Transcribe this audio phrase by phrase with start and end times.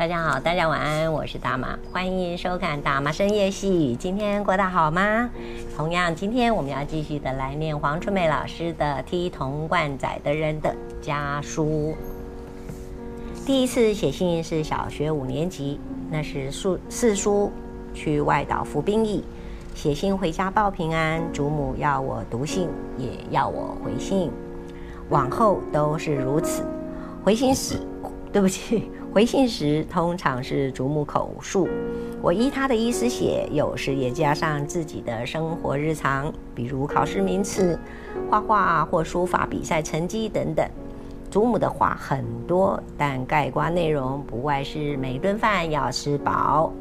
[0.00, 3.94] 大家好，大家晚安，我是大妈，欢迎收看大妈深夜戏。
[4.00, 5.28] 今天过得好吗？
[5.76, 11.94] 同样，今天我们要继续的来念黄春梅老师的《踢铜罐仔的人的家书》。
[13.44, 15.78] 第一次写信是小学五年级，
[16.10, 17.52] 那是四四叔
[17.92, 19.22] 去外岛服兵役，
[19.74, 24.30] 写信回家报平安，祖母要我读信，也要我回信，
[25.10, 26.64] 往后都是如此。
[27.22, 27.78] 回信时，
[28.32, 28.90] 对不起。
[29.12, 31.68] 回信时通常是祖母口述，
[32.22, 37.76] 我依她的意思写，有时也加上自己的生活日常，比如考试名次、
[38.30, 40.64] 画画或书法比赛成绩等等。
[41.28, 46.72] 祖母的话很多，但概括内容不外是每顿饭要吃饱，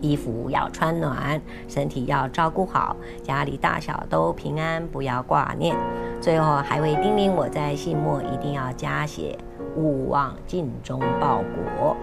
[0.00, 5.76] 衣服要穿暖，身体要照顾好，家里大小都平安，不要挂念。
[6.20, 9.36] 最后还会叮咛我在信末一定要加写。
[9.76, 11.96] 勿忘尽忠报国。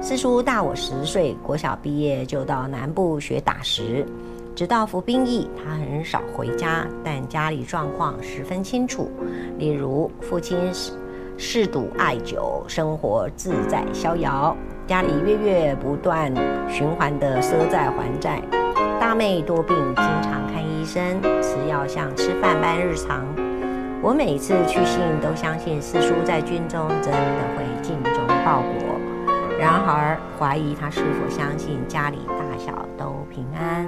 [0.00, 4.06] 四叔大我十岁，国小毕业就到南部学打石，
[4.54, 9.10] 直到服兵役，他很少回家，但家里状况十分清楚。
[9.58, 10.56] 例如，父亲
[11.36, 16.32] 嗜赌爱酒，生活自在逍遥；家里月月不断
[16.66, 18.40] 循环的赊债还债。
[18.98, 23.26] 大妹多病，经常看医生，吃药像吃饭般日常。
[24.02, 27.20] 我每次去信都相信四叔在军中真的
[27.54, 28.98] 会尽忠报国，
[29.58, 33.86] 然而怀疑他是否相信家里大小都平安。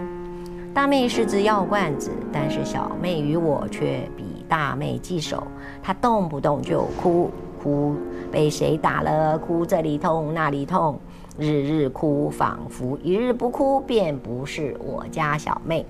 [0.74, 5.46] 大妹是只药罐子，但是小妹与我却比大妹棘手。
[5.82, 7.30] 她动不动就哭，
[7.62, 7.96] 哭
[8.30, 11.00] 被谁打了，哭这里痛那里痛，
[11.38, 15.86] 日日哭，仿佛一日不哭便不是我家小妹。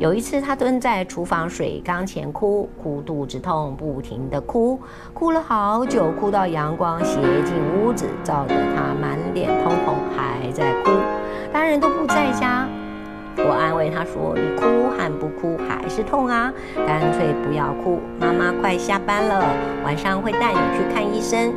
[0.00, 4.78] 有一次，他蹲在厨房水缸前哭，哭肚子痛，不停地哭，
[5.12, 10.90] 哭了好久，哭到阳光斜进屋子，照得他满脸通红，还在哭。
[11.52, 12.68] 大人都不在家，
[13.36, 16.52] 我安慰他说：“你哭和不哭还是痛啊，
[16.86, 18.00] 干脆不要哭。
[18.18, 19.46] 妈妈快下班了，
[19.84, 21.52] 晚上会带你去看医生。”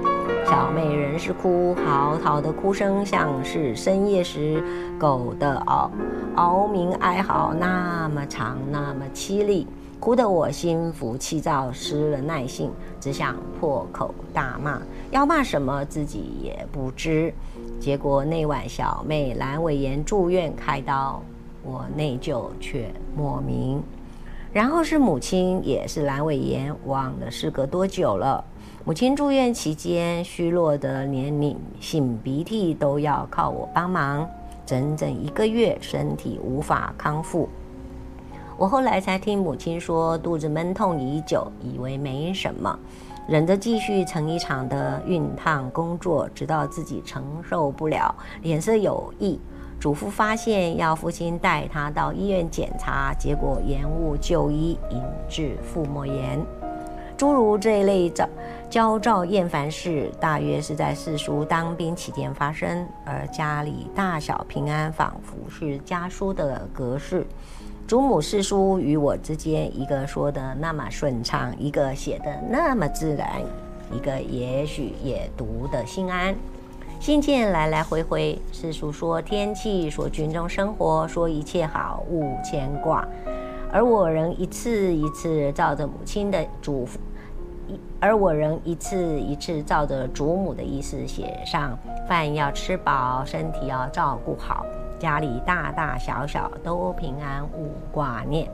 [0.49, 4.63] 小妹仍是哭，嚎啕的哭声像是深夜时
[4.97, 5.91] 狗的嗷
[6.37, 9.67] 嗷鸣哀嚎，那么长，那么凄厉，
[9.99, 14.81] 哭得我心浮气躁，失了耐性，只想破口大骂，
[15.11, 17.33] 要骂什么自己也不知。
[17.77, 21.21] 结果那晚小妹阑尾炎住院开刀，
[21.61, 23.83] 我内疚却莫名。
[24.53, 28.41] 然后是母亲，也是阑尾炎，忘了事隔多久了。
[28.87, 34.25] 母亲住院期间，虚弱的连你擤鼻涕都要靠我帮忙，
[34.65, 37.49] 整整一个月，身体无法康复。
[38.55, 42.79] 我后来才听母亲说，肚子闷痛已久，以为没什么，
[43.27, 49.37] 忍着继续成一场的熨烫工作，直到自己承受不了，脸色有异，
[49.81, 56.39] 嘱咐发现要父亲带他到医院检查，结果延误就医，引致腹膜炎。
[57.17, 58.29] 诸如这一类的
[58.69, 67.25] 焦躁厌烦事，大约是在四叔当兵期间发生，而家里大小平安，仿佛是家书的格式。
[67.87, 73.41] 祖母四叔与我之间，一个说得那么顺畅，一个写得那么自然，
[73.89, 76.35] 一个也许也读得心安。
[76.99, 83.07] 信件来来回回，四叔说天气，说军中生活，说一切好，勿牵挂。
[83.71, 86.97] 而我仍一次一次照着母亲的嘱咐，
[87.99, 94.65] 而我仍一次一次照着祖母的意思写上：饭要吃饱，身体要照顾好，
[94.99, 98.49] 家里大大小小都平安，勿挂念。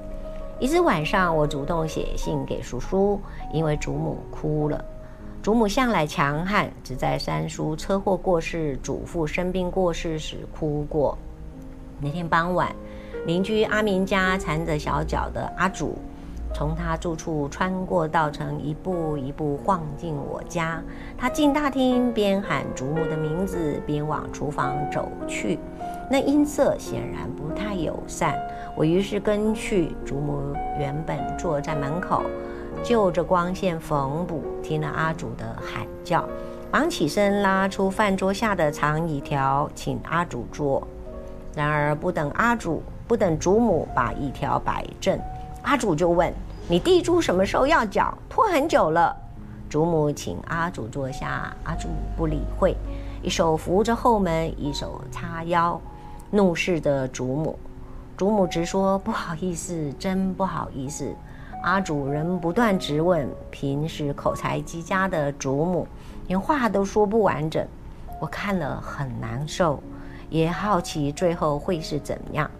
[0.60, 3.20] 一次晚上，我主动写信给叔叔，
[3.52, 4.84] 因为祖母哭了。
[5.42, 11.18] 祖母向来强悍，只在三叔车祸过世、祖父生病过世时哭过。
[12.00, 12.74] 那天傍晚。
[13.26, 15.98] 邻居阿明家缠着小脚的阿祖，
[16.54, 20.82] 从他住处穿过道城，一步一步晃进我家。
[21.18, 25.58] 他进大厅，边喊祖母的名字，边往厨房走去。
[26.12, 28.38] 那音色显然不太友善。
[28.78, 29.96] 我于是跟去。
[30.06, 32.22] 祖母原本坐在门口，
[32.84, 36.28] 就着光线缝补，听了阿祖的喊叫，
[36.72, 40.88] 忙起身拉出饭桌下的长椅条，请阿祖坐。
[41.56, 42.84] 然而不等阿祖。
[43.06, 45.20] 不等祖母把椅条摆正，
[45.64, 46.32] 阿祖就问
[46.70, 48.16] ：“你地租什么时候要缴？
[48.30, 49.16] 拖很久了。”
[49.70, 52.78] 祖母请阿祖坐下，阿祖不理会，
[53.24, 55.82] 一手扶着后门，一手叉腰，
[56.30, 57.58] 怒视着祖母。
[58.16, 61.12] 祖母直说：“不好意思，真不好意思。”
[61.64, 65.88] 阿祖仍不断质问，平时口才极佳的祖母
[66.28, 67.66] 连话都说不完整。
[68.20, 69.82] 我看了很难受，
[70.30, 72.52] 也好奇最后会是怎样，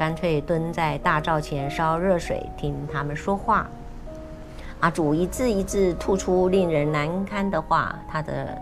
[0.00, 3.68] 干脆蹲在大灶前烧热水，听他们说话。
[4.80, 8.56] 阿祖一字一字吐出令人难堪的话，他的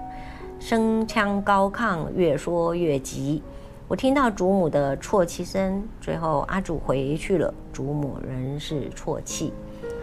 [0.58, 3.40] 声腔高亢，越说越急。
[3.86, 9.52] 我听到祖母的啜泣声，最后阿祖回去了，祖母仍是啜泣。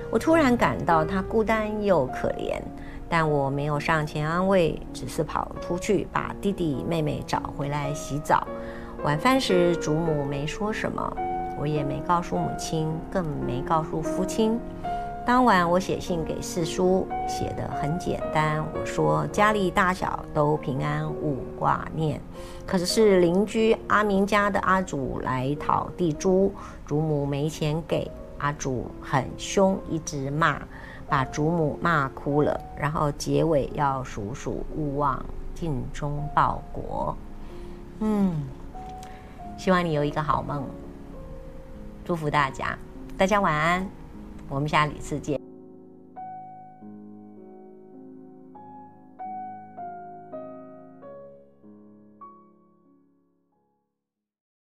[0.10, 2.62] 我突然感到他孤单又可怜，
[3.10, 8.48] 但我没有上前安慰，只是跑出去把弟弟妹妹找回来洗澡。
[9.04, 11.18] 晚饭时，祖母没说什么，
[11.60, 14.60] 我也没告诉母亲，更没告诉父亲。
[15.26, 18.64] 当晚我写信给四叔，写得很简单。
[18.74, 22.20] 我说家里大小都平安，勿挂念。
[22.66, 26.52] 可是邻居阿明家的阿祖来讨地租，
[26.88, 30.62] 祖母没钱给，阿祖很凶，一直骂，
[31.08, 32.60] 把祖母骂哭了。
[32.78, 37.16] 然后结尾要叔叔勿忘尽忠报国。
[38.00, 38.44] 嗯，
[39.58, 40.64] 希望你有一个好梦，
[42.04, 42.78] 祝福大家，
[43.18, 43.90] 大家晚安。
[44.48, 45.40] 我们下一次见。